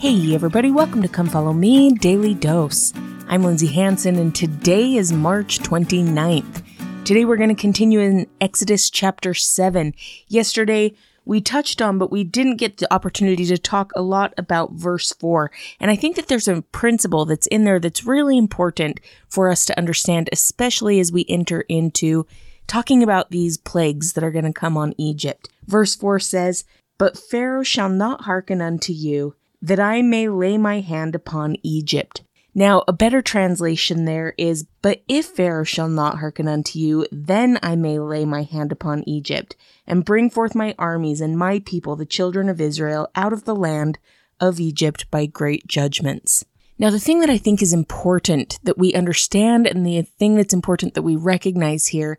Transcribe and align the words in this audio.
Hey, 0.00 0.34
everybody, 0.34 0.70
welcome 0.70 1.02
to 1.02 1.08
Come 1.08 1.28
Follow 1.28 1.52
Me 1.52 1.92
Daily 1.92 2.32
Dose. 2.32 2.94
I'm 3.28 3.44
Lindsay 3.44 3.66
Hanson, 3.66 4.16
and 4.16 4.34
today 4.34 4.94
is 4.94 5.12
March 5.12 5.58
29th. 5.58 6.64
Today 7.04 7.26
we're 7.26 7.36
going 7.36 7.54
to 7.54 7.54
continue 7.54 8.00
in 8.00 8.26
Exodus 8.40 8.88
chapter 8.88 9.34
7. 9.34 9.92
Yesterday 10.26 10.94
we 11.26 11.42
touched 11.42 11.82
on, 11.82 11.98
but 11.98 12.10
we 12.10 12.24
didn't 12.24 12.56
get 12.56 12.78
the 12.78 12.90
opportunity 12.90 13.44
to 13.44 13.58
talk 13.58 13.92
a 13.94 14.00
lot 14.00 14.32
about 14.38 14.72
verse 14.72 15.12
4. 15.12 15.50
And 15.78 15.90
I 15.90 15.96
think 15.96 16.16
that 16.16 16.28
there's 16.28 16.48
a 16.48 16.62
principle 16.62 17.26
that's 17.26 17.46
in 17.48 17.64
there 17.64 17.78
that's 17.78 18.06
really 18.06 18.38
important 18.38 19.00
for 19.28 19.50
us 19.50 19.66
to 19.66 19.76
understand, 19.78 20.30
especially 20.32 20.98
as 20.98 21.12
we 21.12 21.26
enter 21.28 21.60
into 21.68 22.26
talking 22.66 23.02
about 23.02 23.32
these 23.32 23.58
plagues 23.58 24.14
that 24.14 24.24
are 24.24 24.32
going 24.32 24.46
to 24.46 24.52
come 24.54 24.78
on 24.78 24.94
Egypt. 24.96 25.50
Verse 25.66 25.94
4 25.94 26.20
says, 26.20 26.64
But 26.96 27.18
Pharaoh 27.18 27.62
shall 27.62 27.90
not 27.90 28.22
hearken 28.22 28.62
unto 28.62 28.94
you 28.94 29.34
that 29.62 29.80
I 29.80 30.02
may 30.02 30.28
lay 30.28 30.58
my 30.58 30.80
hand 30.80 31.14
upon 31.14 31.56
Egypt. 31.62 32.22
Now, 32.54 32.82
a 32.88 32.92
better 32.92 33.22
translation 33.22 34.06
there 34.06 34.34
is, 34.36 34.66
But 34.82 35.02
if 35.06 35.26
Pharaoh 35.26 35.64
shall 35.64 35.88
not 35.88 36.18
hearken 36.18 36.48
unto 36.48 36.78
you, 36.78 37.06
then 37.12 37.58
I 37.62 37.76
may 37.76 37.98
lay 37.98 38.24
my 38.24 38.42
hand 38.42 38.72
upon 38.72 39.08
Egypt, 39.08 39.56
and 39.86 40.04
bring 40.04 40.30
forth 40.30 40.54
my 40.54 40.74
armies 40.78 41.20
and 41.20 41.38
my 41.38 41.60
people, 41.60 41.94
the 41.94 42.06
children 42.06 42.48
of 42.48 42.60
Israel, 42.60 43.08
out 43.14 43.32
of 43.32 43.44
the 43.44 43.54
land 43.54 43.98
of 44.40 44.58
Egypt 44.58 45.08
by 45.10 45.26
great 45.26 45.66
judgments. 45.66 46.44
Now, 46.78 46.90
the 46.90 46.98
thing 46.98 47.20
that 47.20 47.30
I 47.30 47.36
think 47.36 47.60
is 47.62 47.74
important 47.74 48.58
that 48.62 48.78
we 48.78 48.94
understand, 48.94 49.66
and 49.66 49.86
the 49.86 50.02
thing 50.02 50.34
that's 50.34 50.54
important 50.54 50.94
that 50.94 51.02
we 51.02 51.14
recognize 51.14 51.88
here, 51.88 52.18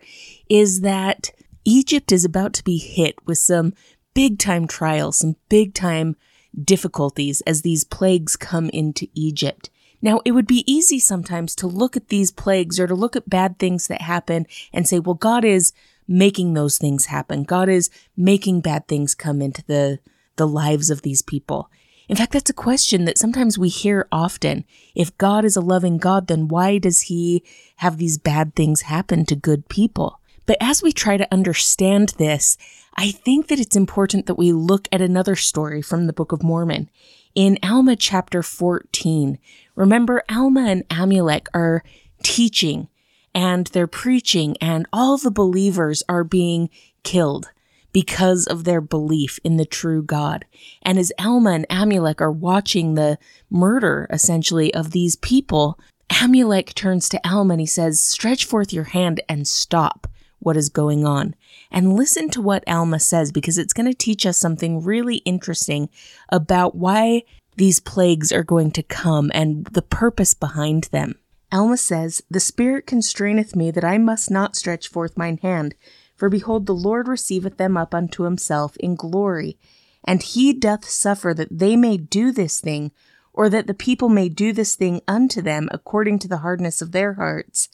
is 0.50 0.82
that 0.82 1.32
Egypt 1.66 2.12
is 2.12 2.24
about 2.24 2.54
to 2.54 2.64
be 2.64 2.78
hit 2.78 3.16
with 3.26 3.40
some 3.40 3.74
big 4.14 4.38
time 4.40 4.68
trials, 4.68 5.18
some 5.18 5.36
big 5.50 5.74
time 5.74 6.16
difficulties 6.64 7.42
as 7.42 7.62
these 7.62 7.84
plagues 7.84 8.36
come 8.36 8.70
into 8.70 9.08
Egypt. 9.14 9.70
Now, 10.02 10.22
it 10.26 10.32
would 10.32 10.48
be 10.48 10.70
easy 10.72 11.00
sometimes 11.00 11.56
to 11.56 11.68
look 11.68 11.96
at 11.96 12.08
these 12.08 12.32
plagues 12.32 12.80
or 12.80 12.88
to 12.88 12.96
look 12.96 13.16
at 13.16 13.30
bad 13.30 13.60
things 13.60 13.88
that 13.88 14.02
happen 14.02 14.48
and 14.74 14.88
say, 14.88 15.00
well, 15.00 15.14
God 15.14 15.46
is 15.46 15.74
making 16.08 16.54
those 16.54 16.78
things 16.78 17.06
happen. 17.06 17.44
God 17.44 17.70
is 17.70 17.90
making 18.18 18.62
bad 18.62 18.88
things 18.88 19.14
come 19.14 19.42
into 19.42 19.64
the, 19.66 20.00
the 20.38 20.48
lives 20.48 20.90
of 20.90 21.04
these 21.04 21.22
people. 21.22 21.70
In 22.10 22.18
fact, 22.18 22.34
that's 22.34 22.50
a 22.50 22.54
question 22.54 23.06
that 23.06 23.18
sometimes 23.18 23.58
we 23.58 23.70
hear 23.70 24.08
often. 24.12 24.66
If 24.96 25.18
God 25.18 25.46
is 25.46 25.56
a 25.56 25.62
loving 25.62 25.98
God, 25.98 26.28
then 26.28 26.48
why 26.48 26.78
does 26.78 27.02
he 27.02 27.44
have 27.78 27.98
these 27.98 28.18
bad 28.18 28.56
things 28.56 28.82
happen 28.82 29.24
to 29.26 29.36
good 29.36 29.70
people? 29.70 30.20
But 30.52 30.58
as 30.60 30.84
we 30.84 30.92
try 30.92 31.16
to 31.16 31.34
understand 31.34 32.10
this, 32.18 32.58
I 32.98 33.12
think 33.12 33.48
that 33.48 33.60
it's 33.62 33.78
important 33.78 34.26
that 34.26 34.36
we 34.36 34.52
look 34.52 34.90
at 34.92 35.00
another 35.00 35.38
story 35.38 35.82
from 35.82 36.08
the 36.08 36.12
Book 36.12 36.34
of 36.34 36.44
Mormon. 36.44 36.90
In 37.34 37.58
Alma 37.64 37.96
chapter 37.96 38.44
14, 38.44 39.40
remember 39.78 40.24
Alma 40.30 40.66
and 40.66 40.86
Amulek 40.90 41.48
are 41.54 41.86
teaching 42.22 42.90
and 43.34 43.68
they're 43.68 43.88
preaching 43.88 44.58
and 44.60 44.86
all 44.92 45.18
the 45.18 45.32
believers 45.32 46.04
are 46.10 46.26
being 46.26 46.70
killed 47.04 47.50
because 47.94 48.46
of 48.46 48.66
their 48.66 48.82
belief 48.82 49.40
in 49.46 49.56
the 49.56 49.64
true 49.64 50.04
God. 50.04 50.44
And 50.82 51.00
as 51.00 51.14
Alma 51.18 51.52
and 51.52 51.70
Amulek 51.70 52.20
are 52.20 52.30
watching 52.30 52.96
the 52.96 53.18
murder 53.50 54.06
essentially 54.10 54.74
of 54.74 54.92
these 54.92 55.16
people, 55.16 55.80
Amulek 56.10 56.74
turns 56.74 57.08
to 57.08 57.26
Alma 57.26 57.54
and 57.54 57.62
he 57.62 57.66
says, 57.66 58.02
stretch 58.02 58.44
forth 58.44 58.74
your 58.74 58.84
hand 58.84 59.22
and 59.30 59.48
stop 59.48 60.08
what 60.42 60.58
is 60.58 60.70
going 60.70 61.06
on. 61.06 61.36
And 61.70 61.96
listen 61.96 62.30
to 62.32 62.42
what 62.42 62.68
Alma 62.68 63.00
says 63.00 63.32
because 63.32 63.58
it's 63.58 63.74
going 63.74 63.90
to 63.90 63.98
teach 63.98 64.26
us 64.26 64.38
something 64.38 64.84
really 64.84 65.18
interesting 65.18 65.90
about 66.30 66.76
why 66.76 67.24
these 67.58 67.80
plagues 67.80 68.32
are 68.32 68.44
going 68.44 68.72
to 68.72 68.84
come 68.84 69.32
and 69.34 69.66
the 69.66 69.82
purpose 69.82 70.34
behind 70.34 70.86
them. 70.86 71.16
Alma 71.52 71.78
says, 71.78 72.24
The 72.30 72.40
Spirit 72.40 72.88
constraineth 72.88 73.56
me 73.56 73.72
that 73.72 73.84
I 73.84 73.98
must 73.98 74.32
not 74.32 74.56
stretch 74.56 74.88
forth 74.88 75.18
mine 75.18 75.38
hand, 75.42 75.76
for 76.16 76.30
behold, 76.30 76.66
the 76.66 76.74
Lord 76.74 77.08
receiveth 77.08 77.58
them 77.58 77.78
up 77.78 77.94
unto 77.94 78.24
himself 78.24 78.78
in 78.78 78.96
glory, 78.96 79.58
and 80.04 80.24
he 80.24 80.54
doth 80.54 80.86
suffer 80.86 81.34
that 81.34 81.60
they 81.60 81.76
may 81.76 81.98
do 81.98 82.32
this 82.32 82.62
thing, 82.62 82.92
or 83.34 83.50
that 83.50 83.68
the 83.68 83.74
people 83.74 84.10
may 84.10 84.30
do 84.30 84.54
this 84.54 84.76
thing 84.76 85.02
unto 85.08 85.42
them 85.42 85.68
according 85.72 86.20
to 86.20 86.28
the 86.28 86.38
hardness 86.38 86.82
of 86.82 86.92
their 86.92 87.14
hearts 87.14 87.70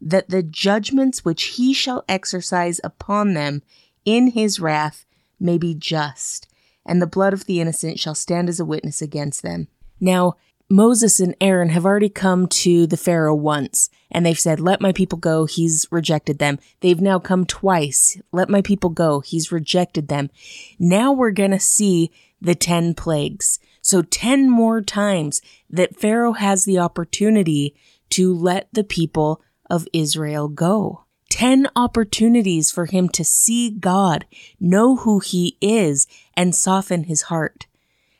that 0.00 0.28
the 0.28 0.42
judgments 0.42 1.24
which 1.24 1.44
he 1.44 1.72
shall 1.72 2.04
exercise 2.08 2.80
upon 2.84 3.34
them 3.34 3.62
in 4.04 4.28
his 4.28 4.60
wrath 4.60 5.06
may 5.40 5.58
be 5.58 5.74
just, 5.74 6.48
and 6.84 7.00
the 7.00 7.06
blood 7.06 7.32
of 7.32 7.46
the 7.46 7.60
innocent 7.60 7.98
shall 7.98 8.14
stand 8.14 8.48
as 8.48 8.60
a 8.60 8.64
witness 8.64 9.00
against 9.00 9.42
them. 9.42 9.68
Now, 10.00 10.34
Moses 10.70 11.20
and 11.20 11.36
Aaron 11.40 11.68
have 11.68 11.84
already 11.84 12.08
come 12.08 12.46
to 12.48 12.86
the 12.86 12.96
Pharaoh 12.96 13.34
once, 13.34 13.90
and 14.10 14.24
they've 14.24 14.38
said, 14.38 14.60
Let 14.60 14.80
my 14.80 14.92
people 14.92 15.18
go. 15.18 15.44
He's 15.44 15.86
rejected 15.90 16.38
them. 16.38 16.58
They've 16.80 17.00
now 17.00 17.18
come 17.18 17.44
twice. 17.44 18.20
Let 18.32 18.48
my 18.48 18.62
people 18.62 18.90
go. 18.90 19.20
He's 19.20 19.52
rejected 19.52 20.08
them. 20.08 20.30
Now 20.78 21.12
we're 21.12 21.32
going 21.32 21.50
to 21.50 21.60
see 21.60 22.10
the 22.40 22.54
10 22.54 22.94
plagues. 22.94 23.58
So 23.82 24.00
10 24.00 24.48
more 24.48 24.80
times 24.80 25.42
that 25.68 25.96
Pharaoh 25.96 26.32
has 26.32 26.64
the 26.64 26.78
opportunity 26.78 27.74
to 28.10 28.34
let 28.34 28.68
the 28.72 28.84
people 28.84 29.42
of 29.68 29.88
Israel 29.92 30.48
go. 30.48 31.04
10 31.30 31.68
opportunities 31.74 32.70
for 32.70 32.86
him 32.86 33.08
to 33.08 33.24
see 33.24 33.70
God, 33.70 34.24
know 34.60 34.96
who 34.96 35.18
he 35.18 35.56
is, 35.60 36.06
and 36.34 36.54
soften 36.54 37.04
his 37.04 37.22
heart. 37.22 37.66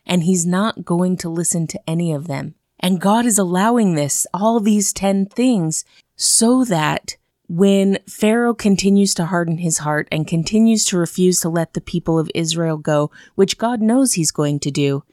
And 0.04 0.24
he's 0.24 0.44
not 0.44 0.84
going 0.84 1.16
to 1.18 1.28
listen 1.28 1.66
to 1.68 1.80
any 1.88 2.12
of 2.12 2.26
them. 2.26 2.54
And 2.80 3.00
God 3.00 3.24
is 3.24 3.38
allowing 3.38 3.94
this, 3.94 4.26
all 4.34 4.58
these 4.58 4.92
10 4.92 5.26
things, 5.26 5.84
so 6.16 6.64
that 6.64 7.16
when 7.46 7.98
Pharaoh 8.08 8.54
continues 8.54 9.14
to 9.14 9.26
harden 9.26 9.58
his 9.58 9.78
heart 9.78 10.08
and 10.10 10.26
continues 10.26 10.84
to 10.86 10.98
refuse 10.98 11.40
to 11.40 11.48
let 11.48 11.74
the 11.74 11.80
people 11.80 12.18
of 12.18 12.30
Israel 12.34 12.78
go, 12.78 13.10
which 13.34 13.58
God 13.58 13.80
knows 13.80 14.14
he's 14.14 14.30
going 14.30 14.58
to 14.60 14.70
do, 14.70 15.04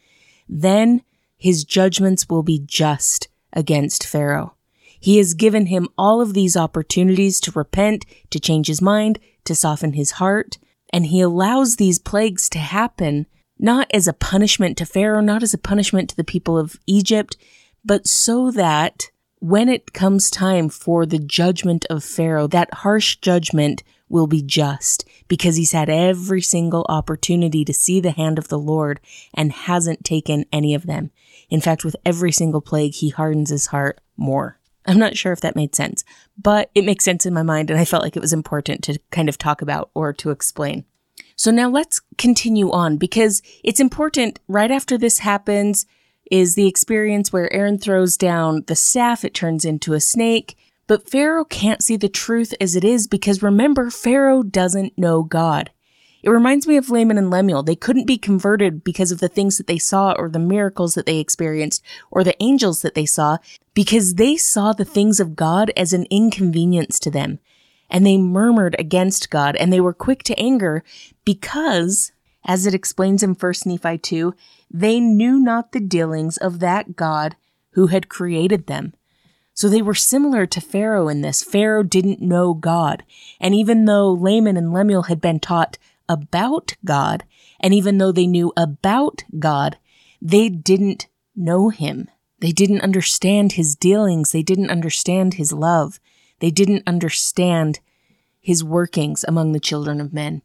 then 0.48 1.02
his 1.36 1.64
judgments 1.64 2.28
will 2.28 2.42
be 2.42 2.58
just 2.58 3.28
against 3.52 4.06
Pharaoh. 4.06 4.54
He 5.02 5.18
has 5.18 5.34
given 5.34 5.66
him 5.66 5.88
all 5.98 6.20
of 6.20 6.32
these 6.32 6.56
opportunities 6.56 7.40
to 7.40 7.50
repent, 7.50 8.06
to 8.30 8.38
change 8.38 8.68
his 8.68 8.80
mind, 8.80 9.18
to 9.44 9.52
soften 9.52 9.94
his 9.94 10.12
heart, 10.12 10.58
and 10.92 11.06
he 11.06 11.20
allows 11.20 11.74
these 11.74 11.98
plagues 11.98 12.48
to 12.50 12.60
happen 12.60 13.26
not 13.58 13.90
as 13.92 14.06
a 14.06 14.12
punishment 14.12 14.78
to 14.78 14.86
Pharaoh, 14.86 15.20
not 15.20 15.42
as 15.42 15.52
a 15.52 15.58
punishment 15.58 16.08
to 16.10 16.16
the 16.16 16.22
people 16.22 16.56
of 16.56 16.76
Egypt, 16.86 17.36
but 17.84 18.06
so 18.06 18.52
that 18.52 19.10
when 19.40 19.68
it 19.68 19.92
comes 19.92 20.30
time 20.30 20.68
for 20.68 21.04
the 21.04 21.18
judgment 21.18 21.84
of 21.90 22.04
Pharaoh, 22.04 22.46
that 22.46 22.72
harsh 22.72 23.16
judgment 23.16 23.82
will 24.08 24.28
be 24.28 24.40
just 24.40 25.04
because 25.26 25.56
he's 25.56 25.72
had 25.72 25.90
every 25.90 26.42
single 26.42 26.86
opportunity 26.88 27.64
to 27.64 27.72
see 27.72 27.98
the 27.98 28.12
hand 28.12 28.38
of 28.38 28.46
the 28.46 28.58
Lord 28.58 29.00
and 29.34 29.50
hasn't 29.50 30.04
taken 30.04 30.44
any 30.52 30.74
of 30.74 30.86
them. 30.86 31.10
In 31.50 31.60
fact, 31.60 31.84
with 31.84 31.96
every 32.04 32.30
single 32.30 32.60
plague, 32.60 32.94
he 32.94 33.08
hardens 33.08 33.50
his 33.50 33.66
heart 33.66 34.00
more. 34.16 34.60
I'm 34.86 34.98
not 34.98 35.16
sure 35.16 35.32
if 35.32 35.40
that 35.40 35.56
made 35.56 35.74
sense, 35.74 36.04
but 36.36 36.70
it 36.74 36.84
makes 36.84 37.04
sense 37.04 37.24
in 37.24 37.34
my 37.34 37.42
mind, 37.42 37.70
and 37.70 37.78
I 37.78 37.84
felt 37.84 38.02
like 38.02 38.16
it 38.16 38.22
was 38.22 38.32
important 38.32 38.82
to 38.84 38.98
kind 39.10 39.28
of 39.28 39.38
talk 39.38 39.62
about 39.62 39.90
or 39.94 40.12
to 40.14 40.30
explain. 40.30 40.84
So 41.36 41.50
now 41.50 41.68
let's 41.68 42.00
continue 42.18 42.70
on 42.70 42.96
because 42.96 43.42
it's 43.64 43.80
important 43.80 44.40
right 44.48 44.70
after 44.70 44.98
this 44.98 45.20
happens 45.20 45.86
is 46.30 46.54
the 46.54 46.66
experience 46.66 47.32
where 47.32 47.52
Aaron 47.52 47.78
throws 47.78 48.16
down 48.16 48.64
the 48.66 48.76
staff, 48.76 49.24
it 49.24 49.34
turns 49.34 49.64
into 49.64 49.92
a 49.92 50.00
snake. 50.00 50.56
But 50.86 51.08
Pharaoh 51.08 51.44
can't 51.44 51.82
see 51.82 51.96
the 51.96 52.08
truth 52.08 52.54
as 52.60 52.74
it 52.74 52.84
is 52.84 53.06
because 53.06 53.42
remember, 53.42 53.90
Pharaoh 53.90 54.42
doesn't 54.42 54.98
know 54.98 55.22
God. 55.22 55.70
It 56.22 56.30
reminds 56.30 56.68
me 56.68 56.76
of 56.76 56.88
Laman 56.88 57.18
and 57.18 57.30
Lemuel. 57.30 57.64
They 57.64 57.74
couldn't 57.74 58.06
be 58.06 58.16
converted 58.16 58.84
because 58.84 59.10
of 59.10 59.18
the 59.18 59.28
things 59.28 59.58
that 59.58 59.66
they 59.66 59.78
saw 59.78 60.12
or 60.12 60.28
the 60.28 60.38
miracles 60.38 60.94
that 60.94 61.04
they 61.04 61.18
experienced 61.18 61.82
or 62.10 62.22
the 62.22 62.40
angels 62.40 62.82
that 62.82 62.94
they 62.94 63.06
saw 63.06 63.38
because 63.74 64.14
they 64.14 64.36
saw 64.36 64.72
the 64.72 64.84
things 64.84 65.18
of 65.18 65.34
God 65.34 65.72
as 65.76 65.92
an 65.92 66.06
inconvenience 66.10 67.00
to 67.00 67.10
them. 67.10 67.40
And 67.90 68.06
they 68.06 68.16
murmured 68.16 68.76
against 68.78 69.30
God 69.30 69.56
and 69.56 69.72
they 69.72 69.80
were 69.80 69.92
quick 69.92 70.22
to 70.24 70.38
anger 70.38 70.84
because, 71.24 72.12
as 72.44 72.66
it 72.66 72.74
explains 72.74 73.22
in 73.22 73.34
1 73.34 73.52
Nephi 73.66 73.98
2, 73.98 74.34
they 74.70 75.00
knew 75.00 75.40
not 75.40 75.72
the 75.72 75.80
dealings 75.80 76.36
of 76.36 76.60
that 76.60 76.94
God 76.94 77.36
who 77.70 77.88
had 77.88 78.08
created 78.08 78.66
them. 78.66 78.94
So 79.54 79.68
they 79.68 79.82
were 79.82 79.94
similar 79.94 80.46
to 80.46 80.60
Pharaoh 80.60 81.08
in 81.08 81.20
this. 81.20 81.42
Pharaoh 81.42 81.82
didn't 81.82 82.22
know 82.22 82.54
God. 82.54 83.04
And 83.38 83.54
even 83.54 83.84
though 83.84 84.10
Laman 84.12 84.56
and 84.56 84.72
Lemuel 84.72 85.04
had 85.04 85.20
been 85.20 85.40
taught 85.40 85.76
about 86.08 86.74
God. 86.84 87.24
And 87.60 87.72
even 87.74 87.98
though 87.98 88.12
they 88.12 88.26
knew 88.26 88.52
about 88.56 89.24
God, 89.38 89.78
they 90.20 90.48
didn't 90.48 91.08
know 91.34 91.68
him. 91.68 92.08
They 92.40 92.52
didn't 92.52 92.82
understand 92.82 93.52
his 93.52 93.76
dealings. 93.76 94.32
They 94.32 94.42
didn't 94.42 94.70
understand 94.70 95.34
his 95.34 95.52
love. 95.52 96.00
They 96.40 96.50
didn't 96.50 96.82
understand 96.86 97.80
his 98.40 98.64
workings 98.64 99.24
among 99.26 99.52
the 99.52 99.60
children 99.60 100.00
of 100.00 100.12
men. 100.12 100.42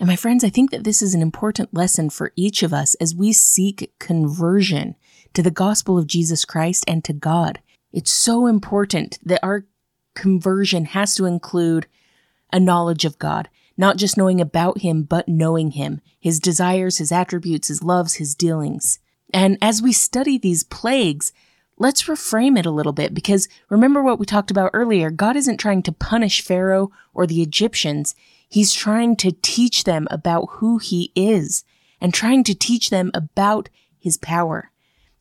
And 0.00 0.08
my 0.08 0.16
friends, 0.16 0.42
I 0.42 0.48
think 0.48 0.70
that 0.70 0.84
this 0.84 1.02
is 1.02 1.14
an 1.14 1.22
important 1.22 1.74
lesson 1.74 2.10
for 2.10 2.32
each 2.34 2.62
of 2.62 2.72
us 2.72 2.94
as 2.96 3.14
we 3.14 3.32
seek 3.32 3.92
conversion, 3.98 4.96
to 5.34 5.42
the 5.42 5.50
gospel 5.50 5.98
of 5.98 6.06
Jesus 6.06 6.44
Christ 6.44 6.84
and 6.88 7.04
to 7.04 7.12
God. 7.12 7.60
It's 7.92 8.10
so 8.10 8.46
important 8.46 9.18
that 9.22 9.44
our 9.44 9.66
conversion 10.14 10.86
has 10.86 11.14
to 11.14 11.26
include 11.26 11.86
a 12.52 12.58
knowledge 12.58 13.04
of 13.04 13.18
God, 13.18 13.48
not 13.80 13.96
just 13.96 14.18
knowing 14.18 14.42
about 14.42 14.82
Him, 14.82 15.04
but 15.04 15.26
knowing 15.26 15.70
Him, 15.70 16.02
His 16.20 16.38
desires, 16.38 16.98
His 16.98 17.10
attributes, 17.10 17.68
His 17.68 17.82
loves, 17.82 18.14
His 18.14 18.34
dealings. 18.34 18.98
And 19.32 19.56
as 19.62 19.80
we 19.80 19.92
study 19.92 20.36
these 20.36 20.64
plagues, 20.64 21.32
let's 21.78 22.02
reframe 22.02 22.58
it 22.58 22.66
a 22.66 22.70
little 22.70 22.92
bit 22.92 23.14
because 23.14 23.48
remember 23.70 24.02
what 24.02 24.18
we 24.18 24.26
talked 24.26 24.50
about 24.50 24.70
earlier. 24.74 25.10
God 25.10 25.34
isn't 25.34 25.56
trying 25.56 25.82
to 25.84 25.92
punish 25.92 26.42
Pharaoh 26.42 26.92
or 27.14 27.26
the 27.26 27.40
Egyptians. 27.40 28.14
He's 28.46 28.74
trying 28.74 29.16
to 29.16 29.32
teach 29.40 29.84
them 29.84 30.06
about 30.10 30.50
who 30.50 30.76
he 30.76 31.10
is 31.14 31.64
and 32.02 32.12
trying 32.12 32.44
to 32.44 32.54
teach 32.54 32.90
them 32.90 33.10
about 33.14 33.70
his 33.98 34.18
power. 34.18 34.70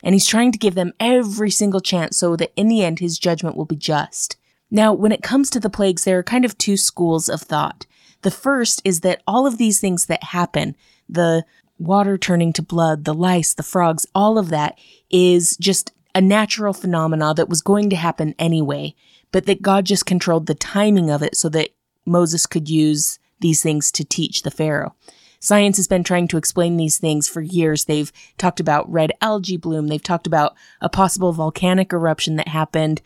And 0.03 0.13
he's 0.13 0.27
trying 0.27 0.51
to 0.51 0.57
give 0.57 0.75
them 0.75 0.93
every 0.99 1.51
single 1.51 1.81
chance 1.81 2.17
so 2.17 2.35
that 2.35 2.51
in 2.57 2.67
the 2.67 2.83
end 2.83 2.99
his 2.99 3.17
judgment 3.17 3.55
will 3.55 3.65
be 3.65 3.77
just. 3.77 4.35
Now, 4.69 4.93
when 4.93 5.11
it 5.11 5.23
comes 5.23 5.49
to 5.51 5.59
the 5.59 5.69
plagues, 5.69 6.03
there 6.03 6.19
are 6.19 6.23
kind 6.23 6.45
of 6.45 6.57
two 6.57 6.77
schools 6.77 7.29
of 7.29 7.41
thought. 7.41 7.85
The 8.21 8.31
first 8.31 8.81
is 8.83 9.01
that 9.01 9.21
all 9.25 9.47
of 9.47 9.57
these 9.57 9.79
things 9.79 10.07
that 10.07 10.23
happen, 10.23 10.75
the 11.07 11.45
water 11.77 12.17
turning 12.17 12.53
to 12.53 12.61
blood, 12.61 13.05
the 13.05 13.13
lice, 13.13 13.53
the 13.53 13.63
frogs, 13.63 14.05
all 14.13 14.37
of 14.37 14.49
that 14.49 14.77
is 15.09 15.55
just 15.57 15.93
a 16.13 16.21
natural 16.21 16.73
phenomena 16.73 17.33
that 17.33 17.49
was 17.49 17.61
going 17.61 17.89
to 17.89 17.95
happen 17.95 18.35
anyway, 18.37 18.93
but 19.31 19.45
that 19.45 19.61
God 19.61 19.85
just 19.85 20.05
controlled 20.05 20.47
the 20.47 20.55
timing 20.55 21.09
of 21.09 21.21
it 21.21 21.35
so 21.35 21.49
that 21.49 21.69
Moses 22.05 22.45
could 22.45 22.69
use 22.69 23.19
these 23.39 23.61
things 23.61 23.91
to 23.93 24.03
teach 24.03 24.41
the 24.41 24.51
Pharaoh. 24.51 24.95
Science 25.39 25.77
has 25.77 25.87
been 25.87 26.03
trying 26.03 26.27
to 26.27 26.37
explain 26.37 26.75
these 26.75 26.97
things 26.97 27.29
for 27.29 27.41
years. 27.41 27.85
They've 27.85 28.11
talked 28.37 28.59
about 28.59 28.91
red 28.91 29.13
algae 29.21 29.55
bloom. 29.55 29.87
They've 29.87 30.03
talked 30.03 30.27
about 30.27 30.55
a 30.81 30.89
possible 30.89 31.31
volcanic 31.31 31.93
eruption 31.93 32.35
that 32.35 32.49
happened 32.49 33.01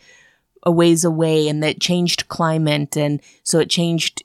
a 0.64 0.72
ways 0.72 1.04
away 1.04 1.46
and 1.46 1.62
that 1.62 1.80
changed 1.80 2.26
climate. 2.28 2.96
And 2.96 3.20
so 3.44 3.60
it 3.60 3.70
changed 3.70 4.23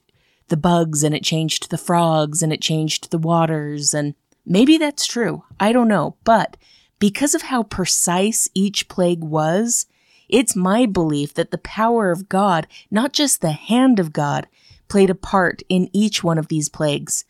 the 0.50 0.58
bugs 0.58 1.04
and 1.04 1.16
it 1.16 1.24
changed 1.24 1.70
the 1.70 1.78
frogs 1.78 2.42
and 2.42 2.52
it 2.52 2.62
changed 2.62 3.12
the 3.12 3.18
waters. 3.18 3.94
And 3.94 4.16
maybe 4.46 4.78
that's 4.78 5.06
true. 5.06 5.44
I 5.60 5.72
don't 5.72 5.88
know. 5.88 6.16
But 6.24 6.58
because 7.00 7.34
of 7.34 7.44
how 7.44 7.64
precise 7.64 8.50
each 8.54 8.88
plague 8.88 9.24
was, 9.24 9.86
it's 10.28 10.56
my 10.56 10.86
belief 10.86 11.34
that 11.34 11.52
the 11.52 11.58
power 11.58 12.12
of 12.12 12.30
God, 12.30 12.68
not 12.92 13.14
just 13.14 13.42
the 13.42 13.52
hand 13.52 14.00
of 14.00 14.14
God, 14.14 14.48
played 14.88 15.10
a 15.10 15.16
part 15.16 15.62
in 15.70 15.90
each 15.94 16.24
one 16.24 16.38
of 16.38 16.48
these 16.48 16.70
plagues 16.70 17.26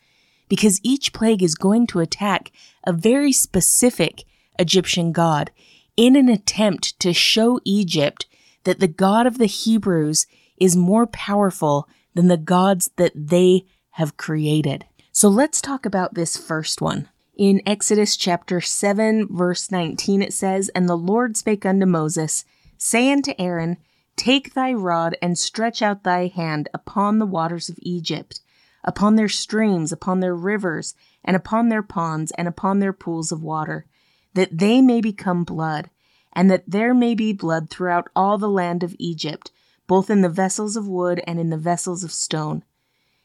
because 0.48 0.80
each 0.82 1.12
plague 1.12 1.42
is 1.42 1.54
going 1.54 1.86
to 1.86 2.00
attack 2.00 2.50
a 2.84 2.92
very 2.92 3.32
specific 3.32 4.24
Egyptian 4.58 5.12
god 5.12 5.50
in 5.96 6.16
an 6.16 6.28
attempt 6.28 6.98
to 7.00 7.12
show 7.12 7.60
Egypt 7.64 8.26
that 8.64 8.80
the 8.80 8.88
God 8.88 9.26
of 9.26 9.38
the 9.38 9.46
Hebrews 9.46 10.26
is 10.58 10.76
more 10.76 11.06
powerful 11.06 11.88
than 12.14 12.28
the 12.28 12.36
gods 12.36 12.90
that 12.96 13.12
they 13.14 13.64
have 13.90 14.16
created. 14.16 14.86
So 15.12 15.28
let's 15.28 15.60
talk 15.60 15.84
about 15.84 16.14
this 16.14 16.36
first 16.36 16.80
one. 16.80 17.08
In 17.36 17.62
Exodus 17.66 18.16
chapter 18.16 18.60
7, 18.60 19.28
verse 19.30 19.70
19, 19.70 20.22
it 20.22 20.32
says, 20.32 20.68
And 20.74 20.88
the 20.88 20.96
Lord 20.96 21.36
spake 21.36 21.64
unto 21.64 21.86
Moses, 21.86 22.44
Say 22.76 23.10
unto 23.10 23.32
Aaron, 23.38 23.78
Take 24.16 24.52
thy 24.52 24.72
rod 24.72 25.16
and 25.22 25.38
stretch 25.38 25.80
out 25.80 26.04
thy 26.04 26.26
hand 26.26 26.68
upon 26.74 27.18
the 27.18 27.26
waters 27.26 27.68
of 27.68 27.78
Egypt, 27.80 28.40
upon 28.84 29.16
their 29.16 29.28
streams, 29.28 29.92
upon 29.92 30.20
their 30.20 30.34
rivers, 30.34 30.94
and 31.24 31.34
upon 31.34 31.70
their 31.70 31.82
ponds, 31.82 32.30
and 32.32 32.46
upon 32.46 32.78
their 32.80 32.92
pools 32.92 33.32
of 33.32 33.42
water, 33.42 33.86
that 34.34 34.58
they 34.58 34.82
may 34.82 35.00
become 35.00 35.44
blood, 35.44 35.88
and 36.32 36.50
that 36.50 36.64
there 36.66 36.94
may 36.94 37.14
be 37.14 37.32
blood 37.32 37.70
throughout 37.70 38.08
all 38.14 38.36
the 38.36 38.48
land 38.48 38.82
of 38.82 38.94
Egypt, 38.98 39.50
both 39.90 40.08
in 40.08 40.20
the 40.20 40.28
vessels 40.28 40.76
of 40.76 40.86
wood 40.86 41.20
and 41.26 41.40
in 41.40 41.50
the 41.50 41.58
vessels 41.58 42.04
of 42.04 42.12
stone. 42.12 42.62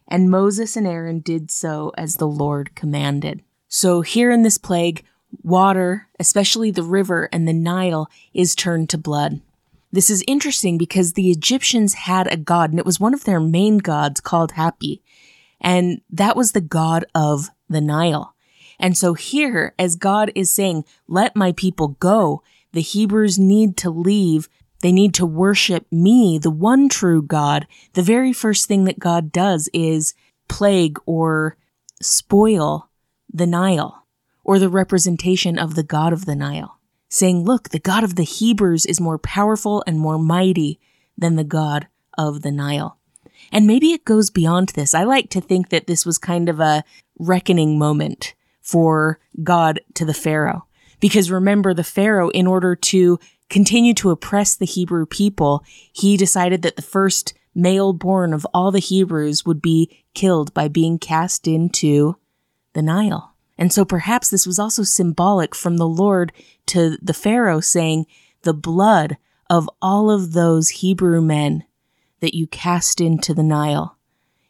And 0.07 0.31
Moses 0.31 0.75
and 0.75 0.87
Aaron 0.87 1.19
did 1.19 1.51
so 1.51 1.91
as 1.97 2.15
the 2.15 2.27
Lord 2.27 2.73
commanded. 2.75 3.43
So 3.67 4.01
here 4.01 4.31
in 4.31 4.41
this 4.41 4.57
plague, 4.57 5.05
water, 5.43 6.07
especially 6.19 6.71
the 6.71 6.83
river 6.83 7.29
and 7.31 7.47
the 7.47 7.53
Nile, 7.53 8.09
is 8.33 8.55
turned 8.55 8.89
to 8.89 8.97
blood. 8.97 9.41
This 9.91 10.09
is 10.09 10.23
interesting 10.27 10.77
because 10.77 11.13
the 11.13 11.29
Egyptians 11.29 11.93
had 11.93 12.25
a 12.27 12.37
god, 12.37 12.71
and 12.71 12.79
it 12.79 12.85
was 12.85 12.99
one 12.99 13.13
of 13.13 13.25
their 13.25 13.39
main 13.39 13.77
gods 13.77 14.19
called 14.19 14.53
Hapi 14.53 15.01
and 15.65 16.01
that 16.11 16.35
was 16.35 16.51
the 16.51 16.61
God 16.61 17.05
of 17.15 17.49
the 17.69 17.81
Nile. 17.81 18.35
And 18.79 18.97
so 18.97 19.13
here, 19.13 19.73
as 19.79 19.95
God 19.95 20.31
is 20.35 20.51
saying, 20.51 20.83
let 21.07 21.35
my 21.35 21.53
people 21.53 21.89
go, 21.99 22.43
the 22.73 22.81
Hebrews 22.81 23.39
need 23.39 23.77
to 23.77 23.89
leave. 23.89 24.49
They 24.85 24.91
need 24.91 25.15
to 25.15 25.25
worship 25.25 25.87
me, 25.91 26.37
the 26.37 26.51
one 26.51 26.89
true 26.89 27.23
God. 27.23 27.65
The 27.93 28.03
very 28.03 28.31
first 28.31 28.67
thing 28.67 28.83
that 28.83 28.99
God 28.99 29.31
does 29.31 29.67
is 29.73 30.13
plague 30.47 30.99
or 31.07 31.57
spoil 32.03 32.91
the 33.33 33.47
Nile 33.47 34.05
or 34.43 34.59
the 34.59 34.69
representation 34.69 35.57
of 35.57 35.73
the 35.73 35.81
God 35.81 36.13
of 36.13 36.25
the 36.25 36.35
Nile, 36.35 36.77
saying, 37.09 37.45
look, 37.45 37.69
the 37.69 37.79
God 37.79 38.03
of 38.03 38.15
the 38.15 38.21
Hebrews 38.21 38.85
is 38.85 39.01
more 39.01 39.17
powerful 39.17 39.83
and 39.87 39.97
more 39.97 40.19
mighty 40.19 40.79
than 41.17 41.35
the 41.35 41.43
God 41.43 41.87
of 42.15 42.43
the 42.43 42.51
Nile. 42.51 42.99
And 43.51 43.65
maybe 43.65 43.91
it 43.91 44.05
goes 44.05 44.29
beyond 44.29 44.69
this. 44.69 44.93
I 44.93 45.03
like 45.03 45.31
to 45.31 45.41
think 45.41 45.69
that 45.69 45.87
this 45.87 46.05
was 46.05 46.19
kind 46.19 46.47
of 46.47 46.59
a 46.59 46.83
reckoning 47.17 47.79
moment 47.79 48.35
for 48.61 49.19
God 49.41 49.79
to 49.95 50.05
the 50.05 50.13
Pharaoh. 50.13 50.67
Because 50.99 51.31
remember, 51.31 51.73
the 51.73 51.83
Pharaoh, 51.83 52.29
in 52.29 52.45
order 52.45 52.75
to 52.75 53.19
continue 53.49 53.93
to 53.95 54.11
oppress 54.11 54.55
the 54.55 54.65
Hebrew 54.65 55.05
people, 55.05 55.63
he 55.91 56.17
decided 56.17 56.61
that 56.61 56.75
the 56.75 56.81
first 56.81 57.33
male 57.53 57.93
born 57.93 58.33
of 58.33 58.45
all 58.53 58.71
the 58.71 58.79
Hebrews 58.79 59.45
would 59.45 59.61
be 59.61 60.03
killed 60.13 60.53
by 60.53 60.67
being 60.67 60.99
cast 60.99 61.47
into 61.47 62.17
the 62.73 62.81
Nile. 62.81 63.35
And 63.57 63.71
so 63.71 63.85
perhaps 63.85 64.29
this 64.29 64.45
was 64.45 64.59
also 64.59 64.83
symbolic 64.83 65.55
from 65.55 65.77
the 65.77 65.87
Lord 65.87 66.33
to 66.67 66.97
the 67.01 67.13
Pharaoh 67.13 67.61
saying, 67.61 68.05
the 68.41 68.53
blood 68.53 69.17
of 69.49 69.69
all 69.81 70.11
of 70.11 70.33
those 70.33 70.69
Hebrew 70.69 71.21
men 71.21 71.63
that 72.19 72.33
you 72.33 72.47
cast 72.47 72.99
into 72.99 73.33
the 73.33 73.43
Nile 73.43 73.97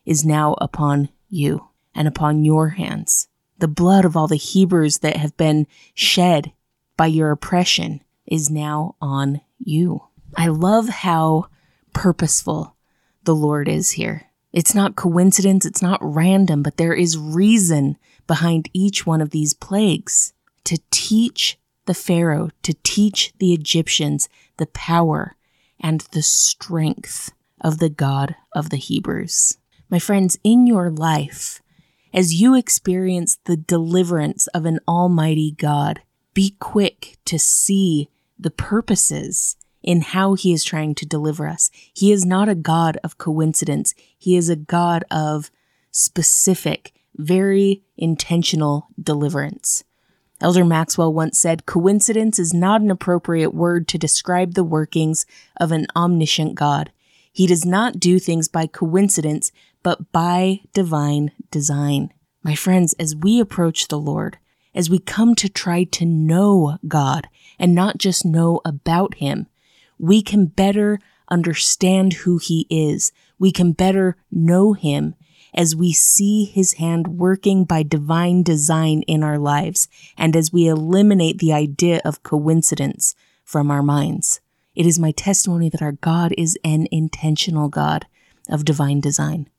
is 0.06 0.25
now 0.25 0.56
upon 0.59 1.09
you 1.30 1.69
and 1.94 2.07
upon 2.07 2.44
your 2.44 2.69
hands. 2.69 3.28
The 3.57 3.68
blood 3.68 4.06
of 4.06 4.18
all 4.18 4.28
the 4.28 4.35
Hebrews 4.35 4.99
that 4.99 5.18
have 5.18 5.37
been 5.37 5.68
shed 5.94 6.52
by 6.97 7.07
your 7.07 7.31
oppression 7.31 8.02
is 8.28 8.50
now 8.50 8.96
on 9.02 9.42
you. 9.60 10.04
I 10.36 10.48
love 10.48 10.90
how 10.90 11.48
purposeful 11.94 12.76
the 13.24 13.36
Lord 13.36 13.68
is 13.68 13.92
here. 13.92 14.28
It's 14.52 14.74
not 14.74 14.96
coincidence, 14.96 15.66
it's 15.66 15.82
not 15.82 16.00
random, 16.02 16.64
but 16.64 16.78
there 16.78 16.94
is 16.94 17.18
reason 17.18 17.98
behind 18.28 18.70
each 18.74 19.06
one 19.06 19.22
of 19.22 19.32
these 19.32 19.54
plagues 19.54 20.34
to 20.64 20.80
teach 20.92 21.58
the 21.86 21.94
Pharaoh, 21.94 22.50
to 22.64 22.74
teach 22.84 23.34
the 23.40 23.54
Egyptians 23.54 24.30
the 24.58 24.68
power 24.68 25.36
and 25.80 26.02
the 26.12 26.22
strength 26.22 27.32
of 27.62 27.80
the 27.80 27.90
God 27.90 28.36
of 28.54 28.70
the 28.70 28.78
Hebrews. 28.78 29.58
My 29.90 30.00
friends, 30.00 30.38
in 30.44 30.68
your 30.68 30.90
life, 30.90 31.62
as 32.14 32.42
you 32.42 32.56
experience 32.56 33.38
the 33.46 33.58
deliverance 33.58 34.48
of 34.48 34.66
an 34.66 34.80
almighty 34.88 35.52
God, 35.52 36.02
be 36.34 36.56
quick 36.60 37.18
to 37.26 37.38
see 37.38 38.10
the 38.37 38.51
purposes 38.51 39.56
in 39.81 40.01
how 40.01 40.33
he 40.33 40.51
is 40.51 40.63
trying 40.63 40.95
to 40.95 41.06
deliver 41.06 41.47
us. 41.47 41.69
He 41.94 42.11
is 42.11 42.25
not 42.25 42.49
a 42.49 42.56
God 42.56 42.97
of 43.04 43.18
coincidence. 43.18 43.94
He 44.18 44.35
is 44.35 44.49
a 44.49 44.56
God 44.56 45.04
of 45.11 45.51
specific, 45.92 46.92
very 47.15 47.83
intentional 47.95 48.87
deliverance. 49.01 49.83
Elder 50.42 50.65
Maxwell 50.65 51.13
once 51.13 51.39
said, 51.39 51.65
coincidence 51.65 52.39
is 52.39 52.54
not 52.54 52.81
an 52.81 52.92
appropriate 52.92 53.54
word 53.54 53.87
to 53.87 53.97
describe 53.97 54.54
the 54.54 54.63
workings 54.63 55.25
of 55.57 55.71
an 55.71 55.87
omniscient 55.95 56.56
God. 56.56 56.92
He 57.31 57.47
does 57.47 57.63
not 57.63 57.99
do 57.99 58.19
things 58.19 58.47
by 58.47 58.68
coincidence, 58.68 59.51
but 59.83 60.11
by 60.11 60.61
divine 60.73 61.31
design. 61.51 62.11
My 62.44 62.56
friends, 62.56 62.94
as 62.99 63.15
we 63.15 63.39
approach 63.39 63.87
the 63.87 63.99
Lord, 63.99 64.37
as 64.76 64.90
we 64.90 65.00
come 65.00 65.34
to 65.36 65.50
try 65.50 65.86
to 65.86 66.06
know 66.06 66.78
God 66.88 67.28
and 67.58 67.74
not 67.74 67.98
just 67.98 68.26
know 68.26 68.62
about 68.66 69.16
Him, 69.16 69.48
we 69.98 70.22
can 70.22 70.48
better 70.48 71.00
understand 71.32 72.14
who 72.14 72.38
He 72.38 72.68
is. 72.70 73.12
We 73.40 73.52
can 73.52 73.72
better 73.72 74.18
know 74.30 74.74
Him 74.74 75.16
as 75.54 75.76
we 75.76 75.94
see 75.94 76.44
His 76.44 76.74
hand 76.74 77.08
working 77.08 77.64
by 77.64 77.82
divine 77.82 78.44
design 78.44 79.02
in 79.04 79.24
our 79.24 79.40
lives 79.40 79.88
and 80.18 80.36
as 80.36 80.52
we 80.52 80.68
eliminate 80.68 81.40
the 81.40 81.54
idea 81.54 82.02
of 82.04 82.24
coincidence 82.24 83.16
from 83.46 83.72
our 83.72 83.82
minds. 83.82 84.42
It 84.76 84.86
is 84.86 85.00
my 85.00 85.12
testimony 85.12 85.70
that 85.70 85.82
our 85.82 85.94
God 85.94 86.34
is 86.38 86.60
an 86.66 86.88
intentional 86.92 87.70
God 87.70 88.06
of 88.50 88.66
divine 88.66 89.00
design. 89.00 89.50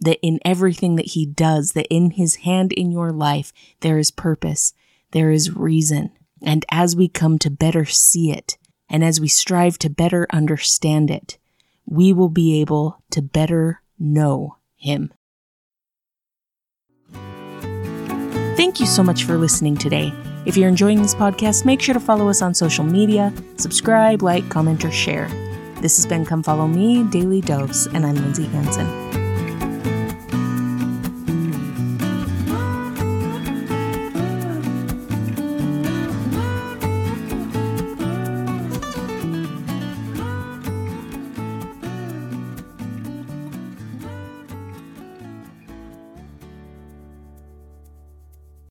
That 0.00 0.18
in 0.22 0.40
everything 0.44 0.96
that 0.96 1.10
he 1.10 1.26
does, 1.26 1.72
that 1.72 1.86
in 1.88 2.12
his 2.12 2.36
hand 2.36 2.72
in 2.72 2.90
your 2.90 3.12
life, 3.12 3.52
there 3.80 3.98
is 3.98 4.10
purpose, 4.10 4.72
there 5.10 5.30
is 5.30 5.54
reason. 5.54 6.10
And 6.42 6.64
as 6.70 6.96
we 6.96 7.08
come 7.08 7.38
to 7.40 7.50
better 7.50 7.84
see 7.84 8.32
it, 8.32 8.56
and 8.88 9.04
as 9.04 9.20
we 9.20 9.28
strive 9.28 9.78
to 9.78 9.90
better 9.90 10.26
understand 10.32 11.10
it, 11.10 11.38
we 11.86 12.12
will 12.12 12.28
be 12.28 12.60
able 12.60 13.02
to 13.10 13.20
better 13.22 13.82
know 13.98 14.56
Him. 14.76 15.12
Thank 18.56 18.80
you 18.80 18.86
so 18.86 19.02
much 19.02 19.24
for 19.24 19.36
listening 19.36 19.76
today. 19.76 20.12
If 20.46 20.56
you're 20.56 20.68
enjoying 20.68 21.02
this 21.02 21.14
podcast, 21.14 21.64
make 21.64 21.80
sure 21.80 21.94
to 21.94 22.00
follow 22.00 22.28
us 22.28 22.42
on 22.42 22.54
social 22.54 22.84
media, 22.84 23.32
subscribe, 23.56 24.22
like, 24.22 24.48
comment, 24.48 24.84
or 24.84 24.90
share. 24.90 25.28
This 25.80 25.96
has 25.96 26.06
been 26.06 26.24
Come 26.24 26.42
Follow 26.42 26.66
Me, 26.66 27.04
Daily 27.04 27.40
Dose, 27.40 27.86
and 27.86 28.06
I'm 28.06 28.16
Lindsay 28.16 28.44
Hanson. 28.46 29.19